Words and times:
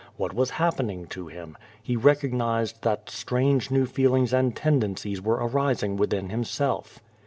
What 0.17 0.33
was 0.33 0.49
happening 0.57 1.05
to 1.09 1.27
him? 1.27 1.55
He 1.83 1.95
recognized 1.95 2.81
that 2.81 3.11
strange, 3.11 3.69
new 3.69 3.85
feelings 3.85 4.33
and 4.33 4.55
tendencies 4.55 5.21
were 5.21 5.35
arising 5.35 5.95
within 5.95 6.29
himself. 6.29 6.97